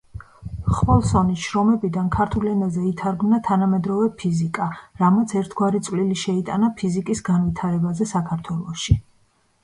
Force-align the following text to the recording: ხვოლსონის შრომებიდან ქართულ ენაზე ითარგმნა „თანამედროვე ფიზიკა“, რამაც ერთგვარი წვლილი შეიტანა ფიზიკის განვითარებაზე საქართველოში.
ხვოლსონის 0.75 1.41
შრომებიდან 1.47 2.05
ქართულ 2.13 2.45
ენაზე 2.53 2.85
ითარგმნა 2.91 3.37
„თანამედროვე 3.47 4.07
ფიზიკა“, 4.21 4.67
რამაც 5.01 5.35
ერთგვარი 5.41 5.81
წვლილი 5.89 6.17
შეიტანა 6.23 6.71
ფიზიკის 6.79 7.21
განვითარებაზე 7.29 8.09
საქართველოში. 8.13 8.97